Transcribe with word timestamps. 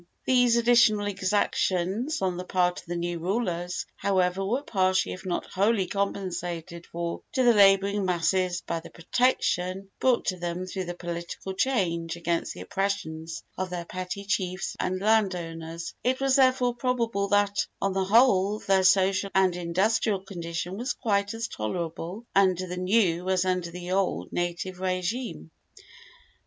These 0.25 0.55
additional 0.55 1.05
exactions 1.05 2.23
on 2.23 2.35
the 2.35 2.43
part 2.43 2.79
of 2.79 2.87
the 2.87 2.95
new 2.95 3.19
rulers, 3.19 3.85
however, 3.97 4.43
were 4.43 4.63
partially 4.63 5.13
if 5.13 5.27
not 5.27 5.45
wholly 5.45 5.85
compensated 5.85 6.87
for 6.87 7.21
to 7.33 7.43
the 7.43 7.53
laboring 7.53 8.03
masses 8.03 8.61
by 8.61 8.79
the 8.79 8.89
protection 8.89 9.91
brought 9.99 10.25
to 10.25 10.39
them 10.39 10.65
through 10.65 10.85
the 10.85 10.95
political 10.95 11.53
change 11.53 12.15
against 12.15 12.55
the 12.55 12.61
oppressions 12.61 13.43
of 13.59 13.69
their 13.69 13.85
petty 13.85 14.25
chiefs 14.25 14.75
and 14.79 14.99
land 14.99 15.35
owners; 15.35 15.93
and 16.03 16.15
it 16.15 16.19
is 16.25 16.35
therefore 16.35 16.73
probable 16.73 17.27
that, 17.27 17.67
on 17.79 17.93
the 17.93 18.05
whole, 18.05 18.57
their 18.57 18.83
social 18.83 19.29
and 19.35 19.55
industrial 19.55 20.21
condition 20.21 20.77
was 20.79 20.93
quite 20.93 21.31
as 21.35 21.47
tolerable 21.47 22.25
under 22.35 22.65
the 22.65 22.75
new 22.77 23.29
as 23.29 23.45
under 23.45 23.69
the 23.69 23.91
old 23.91 24.29
or 24.29 24.29
native 24.31 24.77
régime. 24.77 25.51